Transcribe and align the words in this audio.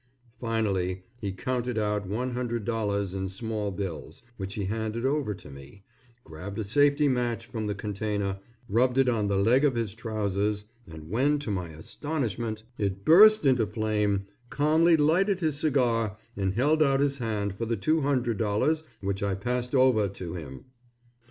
Finally, 0.39 1.03
he 1.19 1.31
counted 1.31 1.77
out 1.77 2.09
$100 2.09 3.15
in 3.15 3.29
small 3.29 3.69
bills, 3.69 4.23
which 4.35 4.55
he 4.55 4.65
handed 4.65 5.05
over 5.05 5.35
to 5.35 5.51
me, 5.51 5.83
grabbed 6.23 6.57
a 6.57 6.63
safety 6.63 7.07
match 7.07 7.45
from 7.45 7.67
the 7.67 7.75
container, 7.75 8.39
rubbed 8.67 8.97
it 8.97 9.07
on 9.07 9.27
the 9.27 9.37
leg 9.37 9.63
of 9.63 9.75
his 9.75 9.93
trousers, 9.93 10.65
and 10.87 11.11
when 11.11 11.37
to 11.37 11.51
my 11.51 11.69
astonishment, 11.69 12.63
it 12.79 13.05
burst 13.05 13.45
into 13.45 13.67
flame, 13.67 14.25
calmly 14.49 14.97
lighted 14.97 15.39
his 15.39 15.59
cigar 15.59 16.17
and 16.35 16.55
held 16.55 16.81
out 16.81 16.99
his 16.99 17.19
hand 17.19 17.53
for 17.55 17.67
the 17.67 17.77
$200 17.77 18.81
which 19.01 19.21
I 19.21 19.35
passed 19.35 19.75
over 19.75 20.07
to 20.09 20.33
him. 20.33 20.65